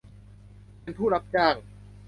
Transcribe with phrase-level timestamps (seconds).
[0.81, 1.55] เป็นผู้รับจ้าง